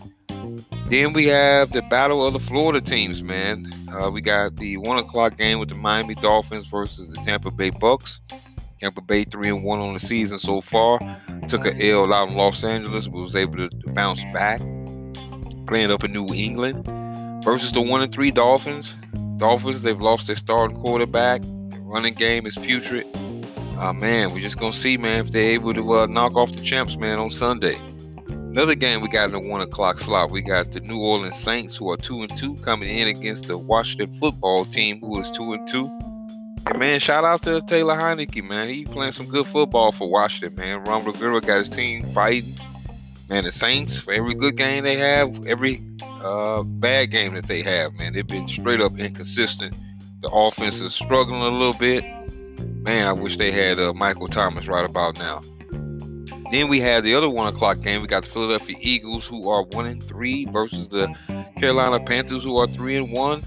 Then 0.91 1.13
we 1.13 1.27
have 1.27 1.71
the 1.71 1.81
battle 1.83 2.25
of 2.25 2.33
the 2.33 2.39
Florida 2.39 2.81
teams, 2.81 3.23
man. 3.23 3.65
Uh, 3.89 4.11
we 4.11 4.19
got 4.19 4.57
the 4.57 4.75
one 4.75 4.97
o'clock 4.97 5.37
game 5.37 5.57
with 5.57 5.69
the 5.69 5.75
Miami 5.75 6.15
Dolphins 6.15 6.67
versus 6.67 7.07
the 7.07 7.15
Tampa 7.21 7.49
Bay 7.49 7.69
Bucks. 7.69 8.19
Tampa 8.77 8.99
Bay 8.99 9.23
three 9.23 9.47
and 9.47 9.63
one 9.63 9.79
on 9.79 9.93
the 9.93 10.01
season 10.01 10.37
so 10.37 10.59
far. 10.59 10.99
Took 11.47 11.65
a 11.65 11.89
L 11.89 12.13
out 12.13 12.27
in 12.27 12.35
Los 12.35 12.65
Angeles, 12.65 13.07
but 13.07 13.19
was 13.19 13.37
able 13.37 13.69
to 13.69 13.69
bounce 13.93 14.21
back, 14.33 14.59
playing 15.65 15.91
up 15.91 16.03
in 16.03 16.11
New 16.11 16.27
England 16.33 16.85
versus 17.41 17.71
the 17.71 17.81
one 17.81 18.01
and 18.01 18.11
three 18.11 18.31
Dolphins. 18.31 18.97
Dolphins 19.37 19.83
they've 19.83 20.01
lost 20.01 20.27
their 20.27 20.35
starting 20.35 20.75
quarterback. 20.75 21.41
Running 21.83 22.15
game 22.15 22.45
is 22.45 22.55
putrid. 22.55 23.07
Uh, 23.77 23.93
man, 23.93 24.33
we're 24.33 24.39
just 24.39 24.59
gonna 24.59 24.73
see, 24.73 24.97
man, 24.97 25.21
if 25.21 25.31
they're 25.31 25.53
able 25.53 25.73
to 25.73 25.93
uh, 25.93 26.05
knock 26.07 26.35
off 26.35 26.51
the 26.51 26.61
champs, 26.61 26.97
man, 26.97 27.17
on 27.17 27.29
Sunday. 27.29 27.77
Another 28.51 28.75
game 28.75 28.99
we 28.99 29.07
got 29.07 29.27
in 29.27 29.31
the 29.31 29.39
one 29.39 29.61
o'clock 29.61 29.97
slot. 29.97 30.29
We 30.29 30.41
got 30.41 30.73
the 30.73 30.81
New 30.81 30.99
Orleans 30.99 31.37
Saints, 31.37 31.77
who 31.77 31.89
are 31.89 31.95
two 31.95 32.21
and 32.21 32.35
two, 32.35 32.55
coming 32.55 32.89
in 32.89 33.07
against 33.07 33.47
the 33.47 33.57
Washington 33.57 34.11
Football 34.19 34.65
Team, 34.65 34.99
who 34.99 35.21
is 35.21 35.31
two 35.31 35.53
and 35.53 35.65
two. 35.69 35.85
And 36.65 36.77
man, 36.77 36.99
shout 36.99 37.23
out 37.23 37.43
to 37.43 37.61
Taylor 37.61 37.95
Heinicke, 37.95 38.43
man. 38.43 38.67
He 38.67 38.83
playing 38.83 39.13
some 39.13 39.27
good 39.27 39.47
football 39.47 39.93
for 39.93 40.09
Washington, 40.09 40.61
man. 40.61 40.83
Ron 40.83 41.05
Rivera 41.05 41.39
got 41.39 41.59
his 41.59 41.69
team 41.69 42.11
fighting. 42.11 42.53
Man, 43.29 43.45
the 43.45 43.53
Saints, 43.53 44.01
for 44.01 44.11
every 44.11 44.33
good 44.33 44.57
game 44.57 44.83
they 44.83 44.97
have, 44.97 45.47
every 45.47 45.81
uh, 46.21 46.63
bad 46.63 47.09
game 47.09 47.35
that 47.35 47.47
they 47.47 47.61
have, 47.61 47.93
man, 47.93 48.11
they've 48.11 48.27
been 48.27 48.49
straight 48.49 48.81
up 48.81 48.99
inconsistent. 48.99 49.73
The 50.19 50.27
offense 50.27 50.81
is 50.81 50.93
struggling 50.93 51.41
a 51.41 51.47
little 51.47 51.71
bit. 51.71 52.03
Man, 52.83 53.07
I 53.07 53.13
wish 53.13 53.37
they 53.37 53.51
had 53.51 53.79
uh, 53.79 53.93
Michael 53.93 54.27
Thomas 54.27 54.67
right 54.67 54.83
about 54.83 55.17
now. 55.17 55.41
Then 56.51 56.67
we 56.67 56.81
have 56.81 57.03
the 57.03 57.15
other 57.15 57.29
one 57.29 57.53
o'clock 57.53 57.81
game. 57.81 58.01
We 58.01 58.07
got 58.07 58.23
the 58.23 58.29
Philadelphia 58.29 58.75
Eagles, 58.79 59.25
who 59.25 59.49
are 59.49 59.63
one 59.63 59.85
and 59.85 60.03
three, 60.03 60.45
versus 60.45 60.89
the 60.89 61.15
Carolina 61.57 62.03
Panthers, 62.03 62.43
who 62.43 62.57
are 62.57 62.67
three 62.67 62.97
and 62.97 63.11
one. 63.11 63.43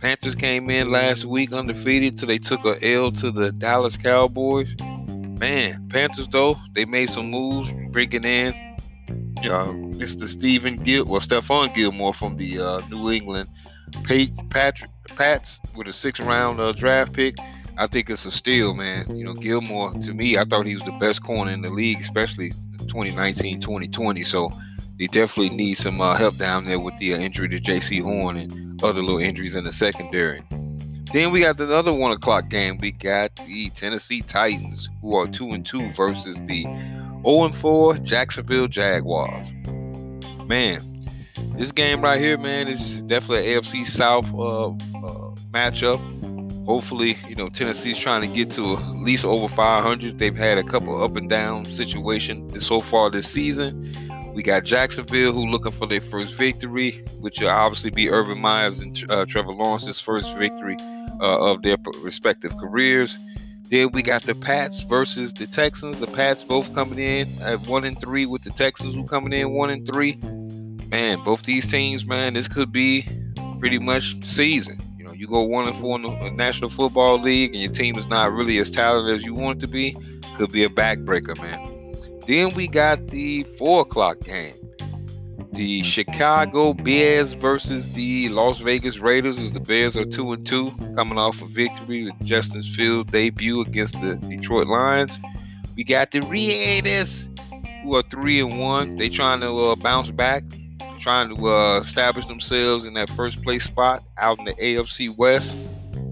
Panthers 0.00 0.34
came 0.34 0.68
in 0.68 0.90
last 0.90 1.24
week 1.24 1.52
undefeated 1.52 2.18
till 2.18 2.28
they 2.28 2.38
took 2.38 2.64
a 2.66 2.94
L 2.94 3.10
to 3.12 3.30
the 3.30 3.50
Dallas 3.52 3.96
Cowboys. 3.96 4.76
Man, 5.40 5.88
Panthers 5.88 6.28
though 6.28 6.56
they 6.74 6.84
made 6.84 7.08
some 7.08 7.30
moves, 7.30 7.72
bringing 7.90 8.24
in 8.24 8.52
uh, 9.38 9.72
Mr. 9.96 10.28
Stephen 10.28 10.76
Gil, 10.76 11.06
well 11.06 11.20
Stephon 11.20 11.74
Gilmore 11.74 12.14
from 12.14 12.36
the 12.36 12.60
uh, 12.60 12.80
New 12.88 13.10
England 13.10 13.48
Patriot 14.02 14.90
Pats 15.16 15.60
with 15.76 15.86
a 15.86 15.92
six 15.92 16.20
round 16.20 16.60
uh, 16.60 16.72
draft 16.72 17.12
pick. 17.12 17.36
I 17.76 17.86
think 17.86 18.08
it's 18.08 18.24
a 18.24 18.30
steal, 18.30 18.74
man. 18.74 19.16
You 19.16 19.24
know, 19.24 19.34
Gilmore 19.34 19.92
to 19.92 20.14
me, 20.14 20.38
I 20.38 20.44
thought 20.44 20.66
he 20.66 20.74
was 20.74 20.84
the 20.84 20.92
best 20.92 21.22
corner 21.24 21.50
in 21.50 21.62
the 21.62 21.70
league, 21.70 22.00
especially 22.00 22.50
2019, 22.78 23.60
2020. 23.60 24.22
So 24.22 24.50
they 24.98 25.06
definitely 25.08 25.56
need 25.56 25.74
some 25.74 26.00
uh, 26.00 26.14
help 26.14 26.36
down 26.36 26.66
there 26.66 26.78
with 26.78 26.96
the 26.98 27.14
uh, 27.14 27.18
injury 27.18 27.48
to 27.48 27.60
Jaycee 27.60 28.02
Horn 28.02 28.36
and 28.36 28.82
other 28.82 29.00
little 29.00 29.18
injuries 29.18 29.56
in 29.56 29.64
the 29.64 29.72
secondary. 29.72 30.42
Then 31.12 31.30
we 31.30 31.40
got 31.40 31.56
the 31.56 31.72
other 31.74 31.92
one 31.92 32.12
o'clock 32.12 32.48
game. 32.48 32.78
We 32.78 32.92
got 32.92 33.34
the 33.36 33.70
Tennessee 33.70 34.20
Titans, 34.20 34.88
who 35.00 35.14
are 35.14 35.26
two 35.26 35.50
and 35.50 35.64
two, 35.64 35.90
versus 35.92 36.42
the 36.42 36.62
0 36.62 37.44
and 37.44 37.54
4 37.54 37.98
Jacksonville 37.98 38.68
Jaguars. 38.68 39.46
Man, 40.46 41.06
this 41.56 41.72
game 41.72 42.02
right 42.02 42.20
here, 42.20 42.36
man, 42.36 42.68
is 42.68 43.02
definitely 43.02 43.54
an 43.54 43.62
AFC 43.62 43.86
South 43.86 44.32
uh, 44.34 44.68
uh, 44.68 45.34
matchup. 45.52 46.00
Hopefully, 46.66 47.16
you 47.28 47.34
know 47.34 47.48
Tennessee's 47.48 47.98
trying 47.98 48.22
to 48.22 48.26
get 48.26 48.50
to 48.52 48.76
at 48.76 48.96
least 48.96 49.24
over 49.24 49.48
500. 49.48 50.18
They've 50.18 50.34
had 50.34 50.58
a 50.58 50.62
couple 50.62 51.02
up 51.02 51.16
and 51.16 51.28
down 51.28 51.66
situations 51.66 52.66
so 52.66 52.80
far 52.80 53.10
this 53.10 53.28
season. 53.28 54.32
We 54.34 54.42
got 54.42 54.64
Jacksonville 54.64 55.32
who 55.32 55.46
looking 55.46 55.72
for 55.72 55.86
their 55.86 56.00
first 56.00 56.34
victory, 56.36 57.04
which 57.20 57.40
will 57.40 57.50
obviously 57.50 57.90
be 57.90 58.10
Urban 58.10 58.40
Meyer's 58.40 58.80
and 58.80 58.98
uh, 59.08 59.26
Trevor 59.26 59.52
Lawrence's 59.52 60.00
first 60.00 60.36
victory 60.36 60.76
uh, 61.20 61.50
of 61.50 61.62
their 61.62 61.76
respective 62.02 62.56
careers. 62.58 63.18
Then 63.68 63.92
we 63.92 64.02
got 64.02 64.22
the 64.22 64.34
Pats 64.34 64.80
versus 64.80 65.32
the 65.32 65.46
Texans. 65.46 65.98
The 65.98 66.06
Pats 66.06 66.44
both 66.44 66.74
coming 66.74 66.98
in 66.98 67.28
at 67.42 67.60
one 67.66 67.84
and 67.84 67.98
three, 68.00 68.26
with 68.26 68.42
the 68.42 68.50
Texans 68.50 68.94
who 68.94 69.04
coming 69.04 69.32
in 69.32 69.52
one 69.52 69.70
and 69.70 69.86
three. 69.86 70.16
Man, 70.88 71.22
both 71.24 71.44
these 71.44 71.70
teams, 71.70 72.06
man, 72.06 72.34
this 72.34 72.48
could 72.48 72.72
be 72.72 73.06
pretty 73.60 73.78
much 73.78 74.22
season. 74.22 74.78
You 75.04 75.10
know, 75.10 75.16
you 75.16 75.26
go 75.26 75.42
one 75.42 75.66
and 75.66 75.76
four 75.76 75.96
in 75.96 76.02
the 76.02 76.30
National 76.30 76.70
Football 76.70 77.20
League, 77.20 77.52
and 77.52 77.62
your 77.62 77.70
team 77.70 77.98
is 77.98 78.08
not 78.08 78.32
really 78.32 78.56
as 78.56 78.70
talented 78.70 79.14
as 79.14 79.22
you 79.22 79.34
want 79.34 79.58
it 79.58 79.66
to 79.66 79.66
be. 79.66 79.94
Could 80.36 80.50
be 80.50 80.64
a 80.64 80.70
backbreaker, 80.70 81.38
man. 81.42 81.94
Then 82.26 82.54
we 82.54 82.66
got 82.66 83.08
the 83.08 83.42
four 83.58 83.82
o'clock 83.82 84.20
game 84.20 84.54
the 85.52 85.82
Chicago 85.82 86.72
Bears 86.72 87.34
versus 87.34 87.92
the 87.92 88.30
Las 88.30 88.58
Vegas 88.60 88.98
Raiders 88.98 89.38
as 89.38 89.52
the 89.52 89.60
Bears 89.60 89.94
are 89.94 90.06
two 90.06 90.32
and 90.32 90.44
two, 90.44 90.72
coming 90.96 91.18
off 91.18 91.40
a 91.42 91.46
victory 91.46 92.04
with 92.04 92.14
Justin 92.22 92.62
Fields 92.62 93.12
debut 93.12 93.60
against 93.60 94.00
the 94.00 94.14
Detroit 94.14 94.68
Lions. 94.68 95.18
We 95.76 95.84
got 95.84 96.12
the 96.12 96.22
Raiders 96.22 97.30
who 97.82 97.94
are 97.94 98.02
three 98.02 98.40
and 98.40 98.58
one. 98.58 98.96
They 98.96 99.10
trying 99.10 99.42
to 99.42 99.54
uh, 99.54 99.76
bounce 99.76 100.10
back, 100.10 100.44
trying 101.04 101.36
to 101.36 101.48
uh, 101.48 101.80
establish 101.80 102.24
themselves 102.24 102.86
in 102.86 102.94
that 102.94 103.10
first 103.10 103.42
place 103.42 103.64
spot 103.64 104.02
out 104.16 104.38
in 104.38 104.46
the 104.46 104.54
AFC 104.54 105.14
West. 105.14 105.54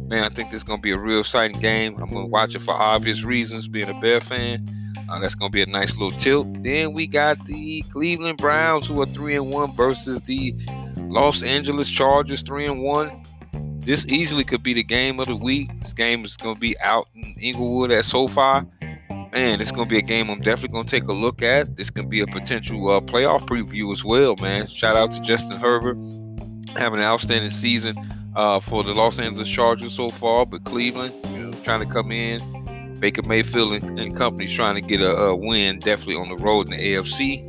Man, 0.08 0.22
I 0.22 0.28
think 0.28 0.50
this 0.50 0.58
is 0.58 0.64
gonna 0.64 0.82
be 0.82 0.90
a 0.90 0.98
real 0.98 1.20
exciting 1.20 1.58
game. 1.60 1.96
I'm 1.96 2.10
gonna 2.10 2.26
watch 2.26 2.54
it 2.54 2.60
for 2.60 2.74
obvious 2.74 3.24
reasons, 3.24 3.66
being 3.66 3.88
a 3.88 3.98
Bear 4.00 4.20
fan. 4.20 4.68
Uh, 5.08 5.18
that's 5.18 5.34
gonna 5.34 5.48
be 5.48 5.62
a 5.62 5.66
nice 5.66 5.96
little 5.96 6.16
tilt. 6.18 6.46
Then 6.62 6.92
we 6.92 7.06
got 7.06 7.42
the 7.46 7.80
Cleveland 7.90 8.36
Browns 8.36 8.86
who 8.86 9.00
are 9.00 9.06
three 9.06 9.34
and 9.34 9.50
one 9.50 9.74
versus 9.74 10.20
the 10.20 10.54
Los 10.98 11.42
Angeles 11.42 11.90
Chargers 11.90 12.42
three 12.42 12.66
and 12.66 12.82
one. 12.82 13.24
This 13.80 14.04
easily 14.08 14.44
could 14.44 14.62
be 14.62 14.74
the 14.74 14.84
game 14.84 15.20
of 15.20 15.26
the 15.26 15.36
week. 15.36 15.70
This 15.78 15.94
game 15.94 16.22
is 16.26 16.36
gonna 16.36 16.58
be 16.58 16.78
out 16.80 17.08
in 17.14 17.34
Inglewood 17.40 17.90
at 17.92 18.04
SoFi. 18.04 18.66
Man, 19.32 19.62
it's 19.62 19.70
gonna 19.70 19.86
be 19.86 19.98
a 19.98 20.02
game 20.02 20.28
I'm 20.28 20.40
definitely 20.40 20.74
gonna 20.74 20.88
take 20.88 21.04
a 21.04 21.12
look 21.12 21.40
at. 21.40 21.76
This 21.76 21.88
can 21.88 22.08
be 22.08 22.20
a 22.20 22.26
potential 22.26 22.86
uh, 22.90 23.00
playoff 23.00 23.46
preview 23.46 23.90
as 23.92 24.04
well, 24.04 24.36
man. 24.36 24.66
Shout 24.66 24.94
out 24.94 25.10
to 25.12 25.20
Justin 25.20 25.58
Herbert 25.58 25.96
having 26.76 26.98
an 26.98 27.04
outstanding 27.04 27.50
season 27.50 27.96
uh, 28.36 28.60
for 28.60 28.84
the 28.84 28.92
Los 28.92 29.18
Angeles 29.18 29.48
Chargers 29.48 29.94
so 29.94 30.10
far, 30.10 30.44
but 30.44 30.64
Cleveland, 30.64 31.14
you 31.34 31.44
know, 31.44 31.52
trying 31.62 31.80
to 31.80 31.86
come 31.86 32.12
in 32.12 32.96
Baker 33.02 33.22
Mayfield 33.22 33.82
and, 33.82 33.98
and 33.98 34.16
companies 34.16 34.52
trying 34.52 34.76
to 34.76 34.80
get 34.80 35.00
a, 35.00 35.16
a, 35.16 35.34
win 35.34 35.80
definitely 35.80 36.16
on 36.16 36.28
the 36.28 36.36
road 36.36 36.66
in 36.66 36.70
the 36.70 36.94
AFC. 36.94 37.48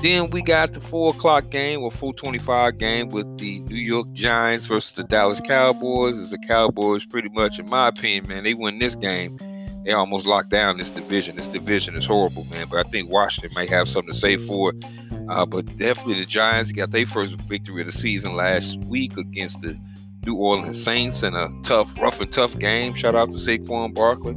Then 0.00 0.30
we 0.30 0.40
got 0.40 0.72
the 0.72 0.80
four 0.80 1.12
o'clock 1.12 1.50
game 1.50 1.82
or 1.82 1.90
425 1.90 2.78
game 2.78 3.08
with 3.08 3.38
the 3.38 3.58
New 3.60 3.76
York 3.76 4.10
Giants 4.12 4.66
versus 4.66 4.94
the 4.94 5.04
Dallas 5.04 5.40
Cowboys. 5.40 6.16
As 6.16 6.30
the 6.30 6.38
Cowboys, 6.38 7.04
pretty 7.04 7.28
much, 7.28 7.58
in 7.58 7.68
my 7.68 7.88
opinion, 7.88 8.28
man, 8.28 8.44
they 8.44 8.54
win 8.54 8.78
this 8.78 8.94
game. 8.96 9.36
They 9.84 9.92
almost 9.92 10.26
locked 10.26 10.50
down 10.50 10.76
this 10.76 10.90
division. 10.90 11.36
This 11.36 11.48
division 11.48 11.94
is 11.94 12.04
horrible, 12.04 12.44
man. 12.44 12.66
But 12.70 12.86
I 12.86 12.88
think 12.90 13.10
Washington 13.10 13.50
may 13.54 13.66
have 13.66 13.88
something 13.88 14.12
to 14.12 14.18
say 14.18 14.36
for 14.36 14.70
it. 14.70 14.84
Uh, 15.28 15.46
but 15.46 15.64
definitely 15.76 16.20
the 16.20 16.26
Giants 16.26 16.72
got 16.72 16.90
their 16.90 17.06
first 17.06 17.34
victory 17.34 17.82
of 17.82 17.86
the 17.86 17.92
season 17.92 18.34
last 18.34 18.78
week 18.80 19.16
against 19.16 19.60
the 19.60 19.78
New 20.26 20.36
Orleans 20.36 20.82
Saints 20.82 21.22
in 21.22 21.34
a 21.34 21.48
tough, 21.62 21.98
rough 22.00 22.20
and 22.20 22.32
tough 22.32 22.58
game. 22.58 22.94
Shout 22.94 23.14
out 23.14 23.30
to 23.30 23.36
Saquon 23.36 23.94
Barkley. 23.94 24.36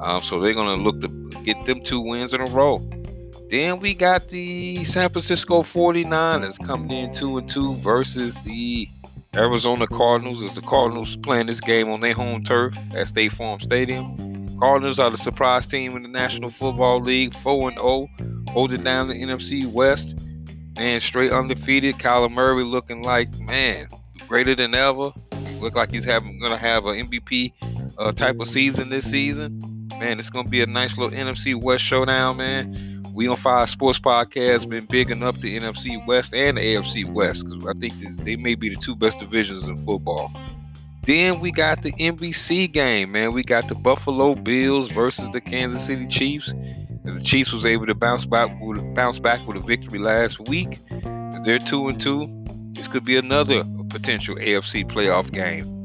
Um, 0.00 0.22
so 0.22 0.40
they're 0.40 0.54
going 0.54 0.78
to 0.78 0.82
look 0.82 1.00
to 1.00 1.08
get 1.42 1.64
them 1.66 1.80
two 1.82 2.00
wins 2.00 2.34
in 2.34 2.40
a 2.40 2.46
row. 2.46 2.78
Then 3.48 3.78
we 3.78 3.94
got 3.94 4.28
the 4.28 4.84
San 4.84 5.08
Francisco 5.08 5.62
49ers 5.62 6.64
coming 6.66 6.90
in 6.90 7.12
2 7.12 7.38
and 7.38 7.48
2 7.48 7.74
versus 7.76 8.36
the 8.44 8.88
Arizona 9.36 9.86
Cardinals 9.86 10.42
as 10.42 10.54
the 10.54 10.62
Cardinals 10.62 11.16
playing 11.18 11.46
this 11.46 11.60
game 11.60 11.88
on 11.90 12.00
their 12.00 12.14
home 12.14 12.42
turf 12.42 12.76
at 12.94 13.06
State 13.06 13.32
Farm 13.32 13.60
Stadium. 13.60 14.35
Cardinals 14.58 14.98
are 14.98 15.10
the 15.10 15.18
surprise 15.18 15.66
team 15.66 15.96
in 15.96 16.02
the 16.02 16.08
National 16.08 16.50
Football 16.50 17.00
League, 17.00 17.34
4 17.34 17.70
and 17.70 17.78
0, 17.78 18.08
holding 18.48 18.82
down 18.82 19.08
the 19.08 19.14
NFC 19.14 19.70
West. 19.70 20.16
Man, 20.76 21.00
straight 21.00 21.32
undefeated. 21.32 21.96
Kyler 21.96 22.30
Murray 22.30 22.64
looking 22.64 23.02
like, 23.02 23.38
man, 23.38 23.86
greater 24.28 24.54
than 24.54 24.74
ever. 24.74 25.12
Look 25.60 25.74
like 25.74 25.90
he's 25.90 26.04
having 26.04 26.38
gonna 26.38 26.56
have 26.56 26.84
an 26.86 27.08
MVP 27.08 27.52
uh, 27.98 28.12
type 28.12 28.38
of 28.40 28.48
season 28.48 28.90
this 28.90 29.10
season 29.10 29.76
man, 29.98 30.18
it's 30.18 30.30
gonna 30.30 30.48
be 30.48 30.62
a 30.62 30.66
nice 30.66 30.98
little 30.98 31.16
NFC 31.16 31.60
West 31.60 31.84
showdown, 31.84 32.36
man. 32.36 33.02
We 33.12 33.28
on 33.28 33.36
Fire 33.36 33.66
Sports 33.66 33.98
Podcast 33.98 34.68
been 34.68 34.84
bigging 34.84 35.22
up 35.22 35.36
the 35.36 35.58
NFC 35.58 36.04
West 36.06 36.34
and 36.34 36.58
the 36.58 36.62
AFC 36.62 37.10
West 37.10 37.44
because 37.44 37.66
I 37.66 37.72
think 37.78 37.94
they 38.24 38.36
may 38.36 38.54
be 38.54 38.68
the 38.68 38.76
two 38.76 38.94
best 38.94 39.20
divisions 39.20 39.64
in 39.64 39.78
football. 39.78 40.30
Then 41.06 41.40
we 41.40 41.52
got 41.52 41.82
the 41.82 41.92
NBC 41.92 42.72
game, 42.72 43.12
man. 43.12 43.32
We 43.32 43.42
got 43.42 43.68
the 43.68 43.74
Buffalo 43.74 44.34
Bills 44.34 44.90
versus 44.90 45.30
the 45.30 45.40
Kansas 45.40 45.86
City 45.86 46.06
Chiefs. 46.06 46.52
The 47.04 47.22
Chiefs 47.22 47.52
was 47.52 47.64
able 47.64 47.86
to 47.86 47.94
bounce 47.94 48.26
back 48.26 48.50
with 48.60 48.94
bounce 48.94 49.20
back 49.20 49.46
with 49.46 49.56
a 49.56 49.60
victory 49.60 50.00
last 50.00 50.40
week. 50.48 50.78
They're 51.44 51.60
two 51.60 51.88
and 51.88 52.00
two. 52.00 52.26
This 52.72 52.88
could 52.88 53.04
be 53.04 53.16
another 53.16 53.62
potential 53.88 54.34
AFC 54.36 54.84
playoff 54.84 55.32
game 55.32 55.76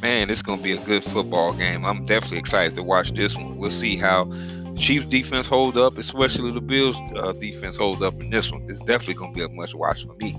man, 0.00 0.30
it's 0.30 0.42
going 0.42 0.58
to 0.58 0.64
be 0.64 0.72
a 0.72 0.78
good 0.78 1.04
football 1.04 1.52
game. 1.52 1.84
I'm 1.84 2.06
definitely 2.06 2.38
excited 2.38 2.74
to 2.74 2.82
watch 2.82 3.12
this 3.12 3.36
one. 3.36 3.56
We'll 3.56 3.70
see 3.70 3.96
how 3.96 4.24
the 4.24 4.76
Chiefs 4.78 5.08
defense 5.08 5.46
hold 5.46 5.76
up, 5.76 5.98
especially 5.98 6.52
the 6.52 6.60
Bills 6.60 6.96
uh, 7.16 7.32
defense 7.32 7.76
hold 7.76 8.02
up 8.02 8.20
in 8.20 8.30
this 8.30 8.50
one. 8.50 8.66
It's 8.68 8.78
definitely 8.80 9.14
going 9.14 9.32
to 9.32 9.38
be 9.38 9.44
a 9.44 9.48
much 9.48 9.74
watch 9.74 10.06
for 10.06 10.14
me. 10.16 10.36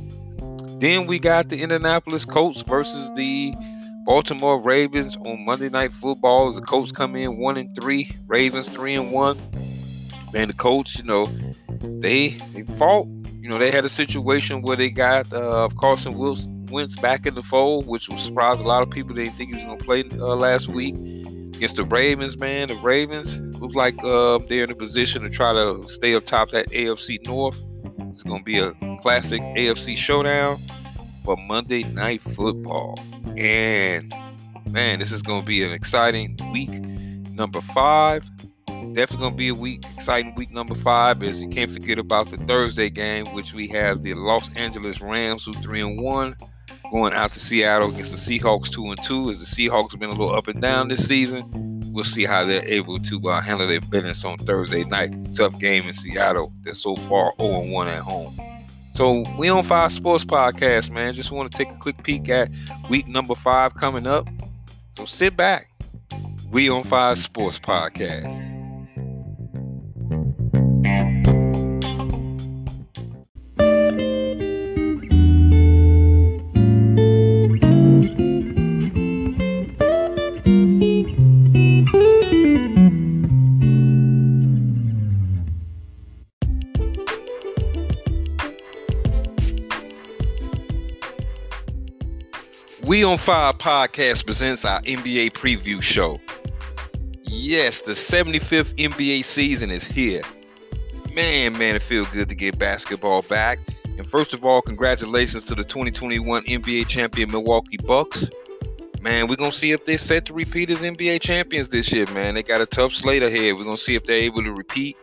Then 0.79 1.05
we 1.05 1.19
got 1.19 1.49
the 1.49 1.61
Indianapolis 1.61 2.25
Colts 2.25 2.63
versus 2.63 3.11
the 3.13 3.53
Baltimore 4.05 4.59
Ravens 4.59 5.15
on 5.15 5.45
Monday 5.45 5.69
Night 5.69 5.91
Football. 5.91 6.47
As 6.47 6.55
the 6.55 6.61
Colts 6.61 6.91
come 6.91 7.15
in 7.15 7.37
one 7.37 7.57
and 7.57 7.73
three, 7.75 8.09
Ravens 8.27 8.67
three 8.67 8.95
and 8.95 9.11
one. 9.11 9.37
Man, 10.33 10.47
the 10.47 10.53
Colts, 10.53 10.97
you 10.97 11.03
know, 11.03 11.25
they 11.79 12.29
they 12.53 12.63
fought. 12.63 13.07
You 13.39 13.49
know, 13.49 13.57
they 13.57 13.71
had 13.71 13.85
a 13.85 13.89
situation 13.89 14.61
where 14.61 14.77
they 14.77 14.91
got 14.91 15.31
uh, 15.33 15.67
Carson 15.79 16.13
Wilson 16.13 16.67
Wentz 16.67 16.95
back 16.95 17.25
in 17.25 17.35
the 17.35 17.41
fold, 17.41 17.87
which 17.87 18.07
will 18.07 18.17
surprise 18.17 18.59
a 18.59 18.63
lot 18.63 18.83
of 18.83 18.89
people. 18.89 19.15
They 19.15 19.25
didn't 19.25 19.37
think 19.37 19.49
he 19.51 19.55
was 19.57 19.65
going 19.65 19.79
to 19.79 19.83
play 19.83 20.03
uh, 20.19 20.35
last 20.35 20.67
week 20.67 20.95
against 21.55 21.75
the 21.75 21.83
Ravens. 21.83 22.37
Man, 22.37 22.69
the 22.69 22.75
Ravens 22.75 23.39
look 23.59 23.75
like 23.75 23.95
uh, 24.03 24.39
they're 24.47 24.63
in 24.63 24.71
a 24.71 24.75
position 24.75 25.21
to 25.23 25.29
try 25.29 25.53
to 25.53 25.83
stay 25.89 26.15
up 26.15 26.25
top 26.25 26.51
that 26.51 26.69
AFC 26.69 27.25
North. 27.25 27.61
It's 28.09 28.23
going 28.23 28.39
to 28.39 28.43
be 28.43 28.59
a 28.59 28.71
classic 29.01 29.41
AFC 29.41 29.95
showdown 29.97 30.59
for 31.23 31.37
Monday 31.37 31.83
Night 31.83 32.21
Football, 32.21 32.99
and 33.37 34.13
man, 34.69 34.99
this 34.99 35.11
is 35.11 35.21
going 35.21 35.41
to 35.41 35.45
be 35.45 35.63
an 35.63 35.71
exciting 35.71 36.37
week. 36.51 36.71
Number 37.31 37.61
five, 37.61 38.23
definitely 38.93 39.17
going 39.17 39.33
to 39.33 39.37
be 39.37 39.47
a 39.49 39.53
week, 39.53 39.85
exciting 39.95 40.35
week 40.35 40.51
number 40.51 40.75
five. 40.75 41.23
As 41.23 41.41
you 41.41 41.49
can't 41.49 41.71
forget 41.71 41.97
about 41.97 42.29
the 42.29 42.37
Thursday 42.37 42.89
game, 42.89 43.25
which 43.33 43.53
we 43.53 43.67
have 43.69 44.03
the 44.03 44.13
Los 44.13 44.53
Angeles 44.55 45.01
Rams, 45.01 45.45
who 45.45 45.53
three 45.53 45.81
and 45.81 46.01
one, 46.01 46.35
going 46.91 47.13
out 47.13 47.31
to 47.31 47.39
Seattle 47.39 47.89
against 47.89 48.11
the 48.11 48.39
Seahawks 48.39 48.69
two 48.69 48.85
and 48.87 49.01
two. 49.03 49.31
As 49.31 49.39
the 49.39 49.45
Seahawks 49.45 49.91
have 49.91 49.99
been 49.99 50.09
a 50.09 50.13
little 50.13 50.33
up 50.33 50.47
and 50.47 50.61
down 50.61 50.87
this 50.87 51.07
season, 51.07 51.49
we'll 51.91 52.03
see 52.03 52.25
how 52.25 52.45
they're 52.45 52.67
able 52.67 52.99
to 52.99 53.21
uh, 53.29 53.41
handle 53.41 53.67
their 53.67 53.81
business 53.81 54.25
on 54.25 54.37
Thursday 54.39 54.83
night. 54.85 55.11
Tough 55.35 55.57
game 55.59 55.87
in 55.87 55.93
Seattle. 55.93 56.53
They're 56.61 56.73
so 56.73 56.95
far 56.95 57.33
0 57.39 57.61
and 57.61 57.71
1 57.71 57.87
at 57.87 57.99
home. 57.99 58.50
So 58.91 59.23
we 59.37 59.47
on 59.49 59.63
Fire 59.63 59.89
Sports 59.89 60.25
Podcast, 60.25 60.91
man. 60.91 61.13
Just 61.13 61.31
want 61.31 61.51
to 61.51 61.57
take 61.57 61.73
a 61.73 61.77
quick 61.77 62.03
peek 62.03 62.27
at 62.29 62.49
week 62.89 63.07
number 63.07 63.35
five 63.35 63.73
coming 63.73 64.05
up. 64.05 64.27
So 64.93 65.05
sit 65.05 65.37
back. 65.37 65.69
We 66.51 66.69
on 66.69 66.83
Fire 66.83 67.15
Sports 67.15 67.57
Podcast. 67.59 68.50
On 93.03 93.17
Fire 93.17 93.53
podcast 93.53 94.27
presents 94.27 94.63
our 94.63 94.79
NBA 94.81 95.31
preview 95.31 95.81
show. 95.81 96.19
Yes, 97.23 97.81
the 97.81 97.93
75th 97.93 98.75
NBA 98.75 99.23
season 99.23 99.71
is 99.71 99.83
here. 99.83 100.21
Man, 101.11 101.57
man, 101.57 101.75
it 101.75 101.81
feels 101.81 102.07
good 102.09 102.29
to 102.29 102.35
get 102.35 102.59
basketball 102.59 103.23
back. 103.23 103.57
And 103.97 104.05
first 104.05 104.35
of 104.35 104.45
all, 104.45 104.61
congratulations 104.61 105.45
to 105.45 105.55
the 105.55 105.63
2021 105.63 106.43
NBA 106.43 106.87
champion 106.87 107.31
Milwaukee 107.31 107.77
Bucks. 107.77 108.29
Man, 109.01 109.27
we're 109.27 109.35
going 109.35 109.51
to 109.51 109.57
see 109.57 109.71
if 109.71 109.83
they're 109.83 109.97
set 109.97 110.25
to 110.25 110.33
repeat 110.33 110.69
as 110.69 110.81
NBA 110.81 111.21
champions 111.21 111.69
this 111.69 111.91
year, 111.91 112.05
man. 112.11 112.35
They 112.35 112.43
got 112.43 112.61
a 112.61 112.67
tough 112.67 112.93
slate 112.93 113.23
ahead. 113.23 113.55
We're 113.55 113.63
going 113.63 113.77
to 113.77 113.81
see 113.81 113.95
if 113.95 114.03
they're 114.03 114.17
able 114.17 114.43
to 114.43 114.53
repeat. 114.53 114.95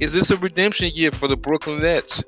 Is 0.00 0.12
this 0.12 0.32
a 0.32 0.36
redemption 0.36 0.90
year 0.94 1.12
for 1.12 1.28
the 1.28 1.36
Brooklyn 1.36 1.80
Nets? 1.80 2.24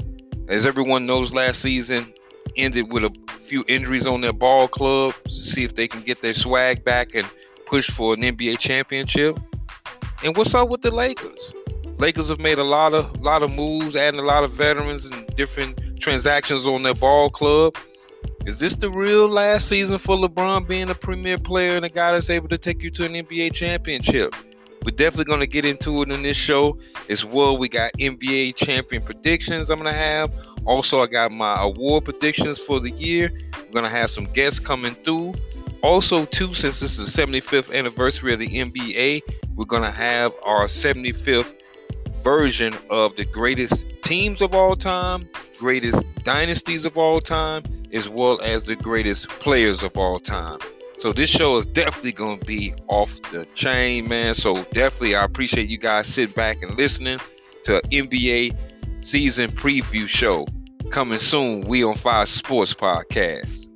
As 0.46 0.64
everyone 0.64 1.06
knows, 1.06 1.32
last 1.32 1.60
season 1.60 2.12
ended 2.56 2.92
with 2.92 3.04
a 3.04 3.10
few 3.40 3.64
injuries 3.68 4.06
on 4.06 4.20
their 4.20 4.32
ball 4.32 4.68
club 4.68 5.14
see 5.28 5.64
if 5.64 5.74
they 5.74 5.88
can 5.88 6.00
get 6.02 6.22
their 6.22 6.34
swag 6.34 6.84
back 6.84 7.14
and 7.14 7.28
push 7.66 7.90
for 7.90 8.14
an 8.14 8.20
NBA 8.20 8.58
championship. 8.58 9.38
And 10.24 10.36
what's 10.36 10.54
up 10.54 10.68
with 10.68 10.82
the 10.82 10.94
Lakers? 10.94 11.54
Lakers 11.98 12.28
have 12.28 12.40
made 12.40 12.58
a 12.58 12.64
lot 12.64 12.94
of 12.94 13.20
lot 13.20 13.42
of 13.42 13.54
moves, 13.54 13.96
adding 13.96 14.20
a 14.20 14.24
lot 14.24 14.44
of 14.44 14.52
veterans 14.52 15.04
and 15.04 15.26
different 15.36 16.00
transactions 16.00 16.66
on 16.66 16.82
their 16.82 16.94
ball 16.94 17.30
club. 17.30 17.76
Is 18.46 18.58
this 18.58 18.74
the 18.74 18.90
real 18.90 19.28
last 19.28 19.68
season 19.68 19.98
for 19.98 20.16
LeBron 20.16 20.66
being 20.66 20.90
a 20.90 20.94
premier 20.94 21.38
player 21.38 21.76
and 21.76 21.84
a 21.84 21.88
guy 21.88 22.12
that's 22.12 22.28
able 22.28 22.48
to 22.48 22.58
take 22.58 22.82
you 22.82 22.90
to 22.90 23.04
an 23.04 23.12
NBA 23.12 23.52
championship? 23.54 24.34
We're 24.84 24.90
definitely 24.90 25.26
going 25.26 25.40
to 25.40 25.46
get 25.46 25.64
into 25.64 26.02
it 26.02 26.10
in 26.10 26.22
this 26.22 26.36
show 26.36 26.76
as 27.08 27.24
well. 27.24 27.56
We 27.56 27.68
got 27.68 27.92
NBA 27.94 28.56
champion 28.56 29.02
predictions 29.02 29.70
I'm 29.70 29.78
going 29.78 29.92
to 29.92 29.98
have. 29.98 30.32
Also, 30.64 31.02
I 31.02 31.06
got 31.06 31.32
my 31.32 31.60
award 31.60 32.04
predictions 32.04 32.58
for 32.58 32.80
the 32.80 32.90
year. 32.90 33.32
We're 33.54 33.70
to 33.84 33.90
have 33.90 34.10
some 34.10 34.24
guests 34.32 34.60
coming 34.60 34.94
through. 34.96 35.34
Also, 35.82 36.24
too, 36.26 36.54
since 36.54 36.80
this 36.80 36.98
is 36.98 37.14
the 37.14 37.22
75th 37.22 37.74
anniversary 37.76 38.32
of 38.32 38.38
the 38.38 38.46
NBA, 38.46 39.20
we're 39.56 39.64
to 39.82 39.90
have 39.90 40.32
our 40.44 40.66
75th 40.66 41.60
version 42.22 42.72
of 42.88 43.16
the 43.16 43.24
greatest 43.24 43.84
teams 44.02 44.40
of 44.40 44.54
all 44.54 44.76
time, 44.76 45.28
greatest 45.58 46.04
dynasties 46.22 46.84
of 46.84 46.96
all 46.96 47.20
time, 47.20 47.64
as 47.92 48.08
well 48.08 48.40
as 48.42 48.64
the 48.64 48.76
greatest 48.76 49.28
players 49.28 49.82
of 49.82 49.96
all 49.96 50.20
time. 50.20 50.58
So 50.96 51.12
this 51.12 51.30
show 51.30 51.58
is 51.58 51.66
definitely 51.66 52.12
going 52.12 52.38
to 52.38 52.46
be 52.46 52.72
off 52.86 53.20
the 53.32 53.44
chain, 53.54 54.08
man. 54.08 54.34
So 54.34 54.62
definitely, 54.72 55.16
I 55.16 55.24
appreciate 55.24 55.68
you 55.68 55.78
guys 55.78 56.06
sitting 56.06 56.34
back 56.34 56.62
and 56.62 56.76
listening 56.76 57.18
to 57.64 57.80
NBA 57.90 58.56
season 59.02 59.50
preview 59.50 60.08
show 60.08 60.46
coming 60.90 61.18
soon. 61.18 61.62
We 61.62 61.84
on 61.84 61.94
Fire 61.94 62.26
Sports 62.26 62.74
Podcast. 62.74 63.71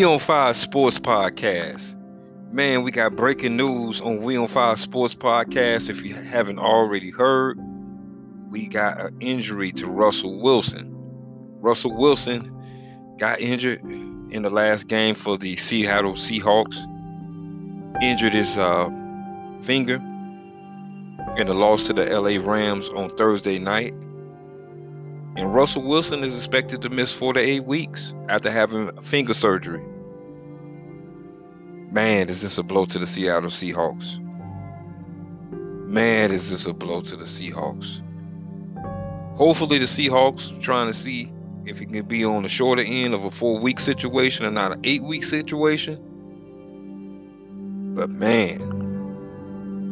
We 0.00 0.06
on 0.06 0.18
Fire 0.18 0.54
Sports 0.54 0.98
Podcast. 0.98 1.94
Man, 2.50 2.84
we 2.84 2.90
got 2.90 3.16
breaking 3.16 3.58
news 3.58 4.00
on 4.00 4.22
We 4.22 4.34
on 4.38 4.48
Fire 4.48 4.76
Sports 4.76 5.14
Podcast. 5.14 5.90
If 5.90 6.02
you 6.02 6.14
haven't 6.14 6.58
already 6.58 7.10
heard, 7.10 7.58
we 8.48 8.66
got 8.66 8.98
an 8.98 9.14
injury 9.20 9.72
to 9.72 9.86
Russell 9.86 10.40
Wilson. 10.40 10.90
Russell 11.60 11.94
Wilson 11.94 12.50
got 13.18 13.42
injured 13.42 13.82
in 13.82 14.40
the 14.40 14.48
last 14.48 14.86
game 14.86 15.14
for 15.14 15.36
the 15.36 15.56
Seattle 15.56 16.14
Seahawks. 16.14 16.82
Injured 18.02 18.32
his 18.32 18.56
uh, 18.56 18.88
finger 19.60 19.96
in 21.36 21.46
the 21.46 21.52
loss 21.52 21.84
to 21.88 21.92
the 21.92 22.06
LA 22.06 22.42
Rams 22.42 22.88
on 22.88 23.14
Thursday 23.18 23.58
night. 23.58 23.94
And 25.40 25.54
Russell 25.54 25.80
Wilson 25.80 26.22
is 26.22 26.36
expected 26.36 26.82
to 26.82 26.90
miss 26.90 27.14
four 27.14 27.32
to 27.32 27.40
eight 27.40 27.64
weeks 27.64 28.12
after 28.28 28.50
having 28.50 28.92
finger 29.02 29.32
surgery. 29.32 29.82
Man, 31.90 32.28
is 32.28 32.42
this 32.42 32.58
a 32.58 32.62
blow 32.62 32.84
to 32.84 32.98
the 32.98 33.06
Seattle 33.06 33.48
Seahawks? 33.48 34.18
Man, 35.88 36.30
is 36.30 36.50
this 36.50 36.66
a 36.66 36.74
blow 36.74 37.00
to 37.00 37.16
the 37.16 37.24
Seahawks? 37.24 38.02
Hopefully, 39.34 39.78
the 39.78 39.86
Seahawks 39.86 40.60
trying 40.60 40.88
to 40.88 40.92
see 40.92 41.32
if 41.64 41.80
it 41.80 41.86
can 41.86 42.04
be 42.04 42.22
on 42.22 42.42
the 42.42 42.50
shorter 42.50 42.84
end 42.86 43.14
of 43.14 43.24
a 43.24 43.30
four 43.30 43.58
week 43.58 43.80
situation 43.80 44.44
and 44.44 44.54
not 44.54 44.72
an 44.72 44.80
eight 44.84 45.02
week 45.02 45.24
situation. 45.24 45.96
But 47.94 48.10
man, 48.10 48.60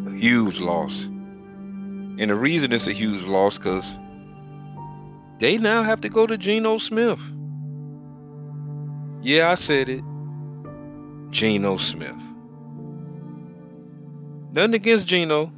a 0.08 0.10
huge 0.10 0.60
loss. 0.60 1.04
And 1.04 2.28
the 2.28 2.34
reason 2.34 2.70
it's 2.74 2.86
a 2.86 2.92
huge 2.92 3.22
loss 3.22 3.56
because 3.56 3.96
they 5.38 5.58
now 5.58 5.82
have 5.82 6.00
to 6.02 6.08
go 6.08 6.26
to 6.26 6.36
Geno 6.36 6.78
Smith. 6.78 7.20
Yeah, 9.22 9.50
I 9.50 9.54
said 9.54 9.88
it. 9.88 10.02
Geno 11.30 11.76
Smith. 11.76 12.16
Nothing 14.52 14.74
against 14.74 15.06
Geno, 15.06 15.52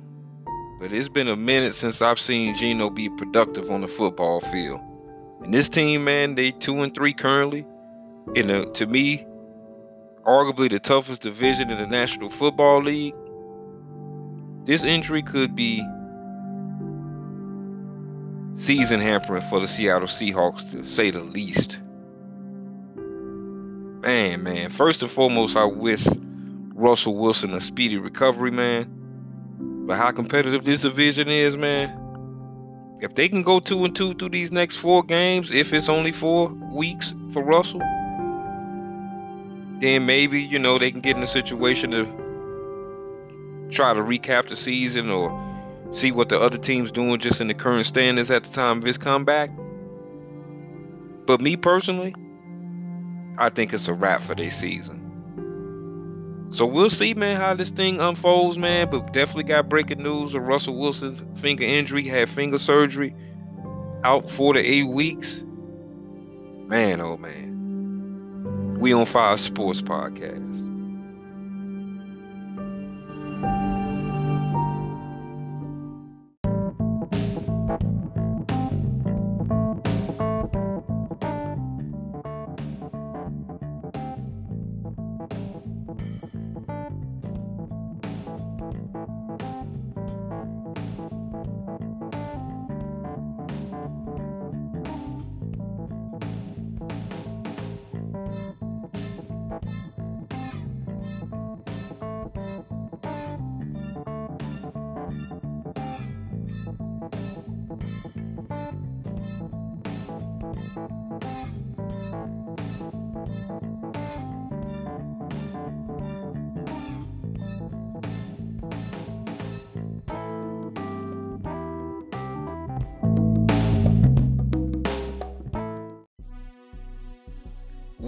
but 0.80 0.92
it's 0.92 1.08
been 1.08 1.28
a 1.28 1.36
minute 1.36 1.74
since 1.74 2.02
I've 2.02 2.18
seen 2.18 2.56
Geno 2.56 2.90
be 2.90 3.08
productive 3.08 3.70
on 3.70 3.80
the 3.82 3.88
football 3.88 4.40
field. 4.40 4.80
And 5.42 5.54
this 5.54 5.68
team, 5.68 6.04
man, 6.04 6.34
they 6.34 6.50
two 6.50 6.80
and 6.82 6.94
three 6.94 7.12
currently. 7.12 7.66
In 8.34 8.50
a, 8.50 8.66
to 8.72 8.86
me, 8.86 9.26
arguably 10.24 10.68
the 10.68 10.78
toughest 10.78 11.22
division 11.22 11.70
in 11.70 11.78
the 11.78 11.86
National 11.86 12.30
Football 12.30 12.82
League. 12.82 13.14
This 14.64 14.84
injury 14.84 15.22
could 15.22 15.56
be 15.56 15.82
season 18.60 19.00
hampering 19.00 19.42
for 19.42 19.58
the 19.58 19.66
Seattle 19.66 20.06
Seahawks, 20.06 20.70
to 20.70 20.84
say 20.84 21.10
the 21.10 21.20
least. 21.20 21.80
Man, 22.94 24.42
man. 24.42 24.70
First 24.70 25.02
and 25.02 25.10
foremost, 25.10 25.56
I 25.56 25.64
wish 25.64 26.06
Russell 26.74 27.16
Wilson 27.16 27.54
a 27.54 27.60
speedy 27.60 27.96
recovery, 27.96 28.50
man. 28.50 28.86
But 29.86 29.96
how 29.96 30.10
competitive 30.12 30.64
this 30.64 30.82
division 30.82 31.28
is, 31.28 31.56
man. 31.56 31.96
If 33.00 33.14
they 33.14 33.30
can 33.30 33.42
go 33.42 33.60
two 33.60 33.84
and 33.84 33.96
two 33.96 34.12
through 34.14 34.28
these 34.28 34.52
next 34.52 34.76
four 34.76 35.02
games, 35.02 35.50
if 35.50 35.72
it's 35.72 35.88
only 35.88 36.12
four 36.12 36.48
weeks 36.48 37.14
for 37.32 37.42
Russell, 37.42 37.80
then 39.80 40.04
maybe, 40.04 40.42
you 40.42 40.58
know, 40.58 40.78
they 40.78 40.90
can 40.90 41.00
get 41.00 41.16
in 41.16 41.22
a 41.22 41.26
situation 41.26 41.92
to 41.92 42.04
try 43.70 43.94
to 43.94 44.00
recap 44.00 44.48
the 44.48 44.56
season 44.56 45.10
or 45.10 45.30
see 45.92 46.12
what 46.12 46.28
the 46.28 46.40
other 46.40 46.58
team's 46.58 46.92
doing 46.92 47.18
just 47.18 47.40
in 47.40 47.48
the 47.48 47.54
current 47.54 47.86
standings 47.86 48.30
at 48.30 48.44
the 48.44 48.52
time 48.52 48.78
of 48.78 48.84
his 48.84 48.98
comeback. 48.98 49.50
But 51.26 51.40
me 51.40 51.56
personally, 51.56 52.14
I 53.38 53.48
think 53.48 53.72
it's 53.72 53.88
a 53.88 53.94
wrap 53.94 54.22
for 54.22 54.34
this 54.34 54.56
season. 54.56 55.00
So 56.50 56.66
we'll 56.66 56.90
see, 56.90 57.14
man, 57.14 57.36
how 57.36 57.54
this 57.54 57.70
thing 57.70 58.00
unfolds, 58.00 58.58
man. 58.58 58.90
But 58.90 59.12
definitely 59.12 59.44
got 59.44 59.68
breaking 59.68 60.02
news 60.02 60.34
of 60.34 60.42
Russell 60.42 60.76
Wilson's 60.76 61.24
finger 61.40 61.64
injury, 61.64 62.04
had 62.04 62.28
finger 62.28 62.58
surgery, 62.58 63.14
out 64.02 64.28
four 64.28 64.54
to 64.54 64.60
eight 64.60 64.88
weeks. 64.88 65.42
Man, 66.66 67.00
oh 67.00 67.16
man. 67.16 68.78
We 68.80 68.92
on 68.92 69.06
Fire 69.06 69.36
Sports 69.36 69.82
Podcast. 69.82 70.49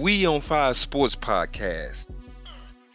We 0.03 0.25
on 0.25 0.41
Fire 0.41 0.73
Sports 0.73 1.15
Podcast. 1.15 2.07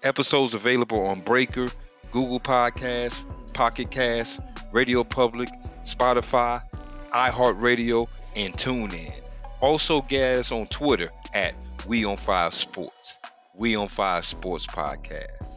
Episodes 0.02 0.52
available 0.52 1.06
on 1.06 1.22
Breaker, 1.22 1.68
Google 2.12 2.38
Podcasts, 2.38 3.24
Pocket 3.54 3.90
Cast, 3.90 4.40
Radio 4.72 5.04
Public, 5.04 5.48
Spotify, 5.86 6.60
iHeartRadio, 7.08 8.08
and 8.36 8.52
TuneIn. 8.52 9.14
Also, 9.62 10.02
us 10.10 10.52
on 10.52 10.66
Twitter 10.66 11.08
at 11.32 11.54
We 11.86 12.04
on 12.04 12.18
Fire 12.18 12.50
Sports. 12.50 13.16
We 13.54 13.74
on 13.74 13.88
Fire 13.88 14.20
Sports 14.20 14.66
Podcast. 14.66 15.47